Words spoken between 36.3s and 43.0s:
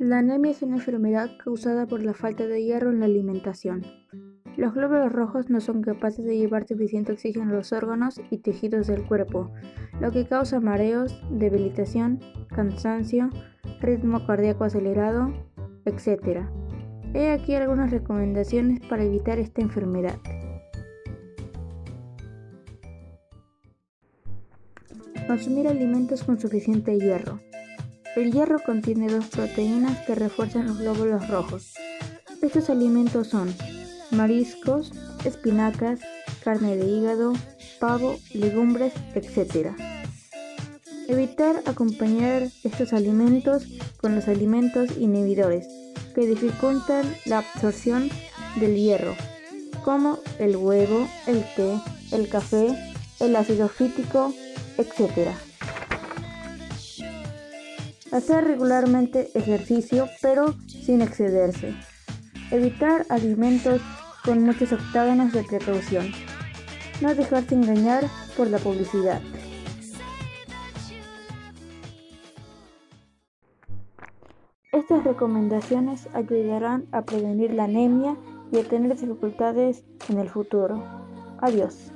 carne de hígado, pavo, legumbres, etc. Evitar acompañar estos